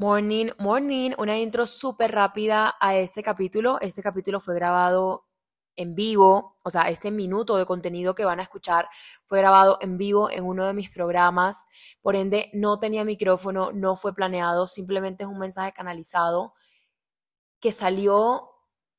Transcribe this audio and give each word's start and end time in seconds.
Morning, 0.00 0.50
morning, 0.60 1.10
una 1.18 1.36
intro 1.40 1.66
súper 1.66 2.12
rápida 2.12 2.76
a 2.78 2.94
este 2.94 3.20
capítulo. 3.20 3.80
Este 3.80 4.00
capítulo 4.00 4.38
fue 4.38 4.54
grabado 4.54 5.26
en 5.74 5.96
vivo, 5.96 6.56
o 6.62 6.70
sea, 6.70 6.82
este 6.88 7.10
minuto 7.10 7.56
de 7.56 7.66
contenido 7.66 8.14
que 8.14 8.24
van 8.24 8.38
a 8.38 8.44
escuchar 8.44 8.88
fue 9.26 9.38
grabado 9.40 9.76
en 9.80 9.98
vivo 9.98 10.30
en 10.30 10.44
uno 10.44 10.68
de 10.68 10.72
mis 10.72 10.88
programas, 10.90 11.66
por 12.00 12.14
ende 12.14 12.48
no 12.54 12.78
tenía 12.78 13.04
micrófono, 13.04 13.72
no 13.72 13.96
fue 13.96 14.14
planeado, 14.14 14.68
simplemente 14.68 15.24
es 15.24 15.28
un 15.28 15.40
mensaje 15.40 15.72
canalizado 15.72 16.54
que 17.60 17.72
salió 17.72 18.50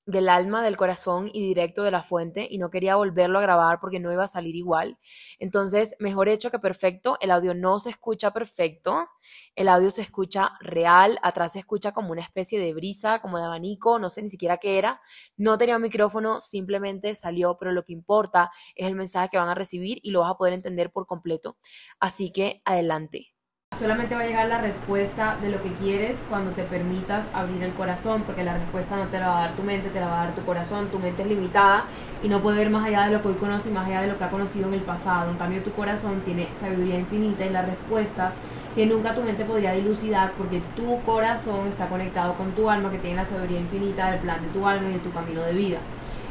del 0.10 0.28
alma, 0.28 0.64
del 0.64 0.76
corazón 0.76 1.30
y 1.32 1.46
directo 1.46 1.84
de 1.84 1.92
la 1.92 2.02
fuente 2.02 2.48
y 2.50 2.58
no 2.58 2.72
quería 2.72 2.96
volverlo 2.96 3.38
a 3.38 3.44
grabar 3.44 3.80
porque 3.80 4.00
no 4.00 4.12
iba 4.12 4.24
a 4.24 4.28
salir 4.28 4.56
igual. 4.56 4.98
Entonces, 5.38 5.96
mejor 6.00 6.30
hecho 6.30 6.50
que 6.50 6.58
perfecto, 6.58 7.18
el 7.22 7.30
audio 7.30 7.54
no 7.54 7.78
se 7.78 7.92
escucha 7.92 8.32
perfecto, 8.32 9.08
el 9.56 9.68
audio 9.70 9.92
se 9.92 10.02
escucha 10.02 10.54
real, 10.62 11.20
atrás 11.22 11.54
se 11.54 11.60
escucha 11.60 11.92
como 11.92 12.12
una 12.12 12.22
especie 12.22 12.60
de 12.60 12.74
brisa, 12.74 13.20
como 13.22 13.38
de 13.38 13.46
abanico, 13.46 14.00
no 14.00 14.10
sé 14.10 14.24
ni 14.24 14.30
siquiera 14.30 14.58
qué 14.58 14.80
era. 14.80 15.00
No 15.38 15.58
tenía 15.60 15.76
un 15.76 15.84
micrófono, 15.84 16.42
simplemente 16.42 17.14
salió, 17.14 17.56
pero 17.58 17.72
lo 17.72 17.84
que 17.84 17.94
importa 17.94 18.50
es 18.76 18.88
el 18.88 18.96
mensaje 18.96 19.30
que 19.32 19.38
van 19.38 19.50
a 19.50 19.56
recibir 19.56 20.00
y 20.02 20.10
lo 20.12 20.22
vas 20.22 20.32
a 20.32 20.38
poder 20.38 20.54
entender 20.54 20.92
por 20.92 21.06
completo. 21.06 21.58
Así 22.00 22.32
que 22.32 22.62
adelante. 22.66 23.39
Solamente 23.80 24.14
va 24.14 24.24
a 24.24 24.26
llegar 24.26 24.50
la 24.50 24.60
respuesta 24.60 25.38
de 25.42 25.50
lo 25.50 25.64
que 25.64 25.72
quieres 25.72 26.22
cuando 26.28 26.52
te 26.52 26.64
permitas 26.64 27.30
abrir 27.34 27.64
el 27.64 27.72
corazón, 27.74 28.24
porque 28.24 28.44
la 28.44 28.56
respuesta 28.56 28.98
no 28.98 29.08
te 29.08 29.20
la 29.20 29.30
va 29.30 29.38
a 29.38 29.42
dar 29.46 29.56
tu 29.56 29.64
mente, 29.64 29.88
te 29.88 30.02
la 30.02 30.08
va 30.08 30.22
a 30.22 30.26
dar 30.26 30.36
tu 30.36 30.44
corazón. 30.44 30.90
Tu 30.90 31.00
mente 31.00 31.22
es 31.22 31.30
limitada 31.30 31.86
y 32.22 32.28
no 32.28 32.42
puede 32.42 32.58
ver 32.58 32.72
más 32.72 32.86
allá 32.86 33.06
de 33.06 33.12
lo 33.12 33.22
que 33.22 33.30
hoy 33.30 33.36
conoce 33.36 33.70
y 33.70 33.72
más 33.72 33.88
allá 33.88 34.02
de 34.02 34.08
lo 34.08 34.18
que 34.18 34.26
ha 34.26 34.30
conocido 34.30 34.68
en 34.68 34.74
el 34.74 34.82
pasado. 34.82 35.32
En 35.32 35.38
cambio, 35.38 35.64
tu 35.64 35.72
corazón 35.72 36.20
tiene 36.26 36.54
sabiduría 36.54 37.00
infinita 37.00 37.46
y 37.46 37.52
las 37.52 37.70
respuestas 37.70 38.34
que 38.76 38.86
nunca 38.86 39.16
tu 39.16 39.22
mente 39.22 39.46
podría 39.46 39.72
dilucidar 39.72 40.34
porque 40.34 40.62
tu 40.76 41.02
corazón 41.04 41.66
está 41.68 41.88
conectado 41.88 42.34
con 42.36 42.52
tu 42.52 42.70
alma 42.70 42.92
que 42.92 42.98
tiene 42.98 43.16
la 43.16 43.24
sabiduría 43.24 43.62
infinita 43.62 44.12
del 44.12 44.20
plan 44.20 44.42
de 44.42 44.50
tu 44.50 44.68
alma 44.68 44.90
y 44.90 44.94
de 44.94 45.00
tu 45.00 45.14
camino 45.14 45.42
de 45.42 45.54
vida. 45.54 45.80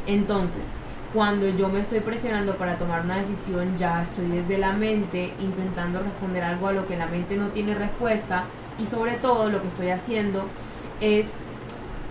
Entonces, 0.05 0.65
cuando 1.13 1.49
yo 1.49 1.69
me 1.69 1.79
estoy 1.79 2.01
presionando 2.01 2.55
para 2.55 2.77
tomar 2.77 3.03
una 3.03 3.17
decisión, 3.17 3.77
ya 3.77 4.03
estoy 4.03 4.27
desde 4.27 4.59
la 4.59 4.73
mente 4.73 5.33
intentando 5.39 5.99
responder 5.99 6.43
algo 6.43 6.67
a 6.67 6.71
lo 6.71 6.87
que 6.87 6.97
la 6.97 7.07
mente 7.07 7.35
no 7.35 7.49
tiene 7.49 7.73
respuesta 7.73 8.45
y 8.77 8.85
sobre 8.85 9.13
todo 9.13 9.49
lo 9.49 9.61
que 9.61 9.67
estoy 9.69 9.89
haciendo 9.89 10.45
es 11.01 11.27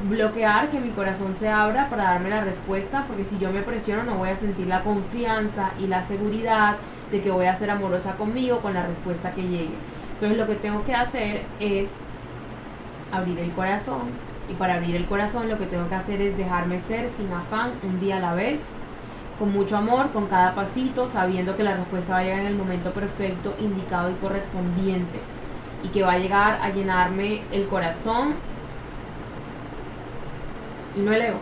bloquear 0.09 0.71
que 0.71 0.81
mi 0.81 0.91
corazón 0.91 1.35
se 1.35 1.49
abra 1.49 1.89
para 1.91 2.05
darme 2.05 2.31
la 2.31 2.41
respuesta, 2.41 3.05
porque 3.07 3.25
si 3.25 3.39
yo 3.39 3.53
me 3.53 3.63
presiono 3.63 4.03
no 4.03 4.17
voy 4.17 4.31
a 4.31 4.37
sentir 4.37 4.67
la 4.67 4.83
confianza 4.83 5.71
y 5.79 5.87
la 5.87 6.03
seguridad 6.03 6.77
de 7.13 7.21
que 7.21 7.31
voy 7.31 7.47
a 7.47 7.57
ser 7.57 7.71
amorosa 7.71 8.17
conmigo 8.17 8.61
con 8.61 8.75
la 8.75 8.87
respuesta 8.87 9.33
que 9.33 9.43
llegue. 9.43 9.75
Entonces 10.15 10.39
lo 10.39 10.47
que 10.47 10.57
tengo 10.57 10.83
que 10.83 10.95
hacer 10.95 11.43
es 11.61 11.93
abrir 13.13 13.39
el 13.39 13.53
corazón 13.53 14.11
y 14.49 14.55
para 14.55 14.75
abrir 14.75 14.97
el 14.97 15.07
corazón 15.07 15.49
lo 15.49 15.59
que 15.59 15.67
tengo 15.67 15.89
que 15.89 15.95
hacer 15.95 16.21
es 16.21 16.37
dejarme 16.37 16.81
ser 16.81 17.09
sin 17.09 17.33
afán 17.33 17.73
un 17.85 18.01
día 18.01 18.17
a 18.17 18.21
la 18.21 18.35
vez 18.35 18.63
con 19.39 19.53
mucho 19.53 19.77
amor, 19.77 20.11
con 20.11 20.27
cada 20.27 20.55
pasito, 20.55 21.09
sabiendo 21.09 21.57
que 21.57 21.63
la 21.63 21.77
respuesta 21.77 22.15
va 22.15 22.19
a 22.19 22.23
llegar 22.25 22.41
en 22.41 22.47
el 22.47 22.57
momento 22.57 22.93
perfecto, 22.93 23.55
indicado 23.61 24.11
y 24.11 24.15
correspondiente, 24.15 25.21
y 25.83 25.89
que 25.89 26.03
va 26.03 26.13
a 26.13 26.19
llegar 26.19 26.59
a 26.61 26.71
llenarme 26.71 27.43
el 27.53 27.69
corazón 27.69 28.35
y 30.97 31.01
no 31.01 31.13
el 31.13 31.23
ego. 31.23 31.39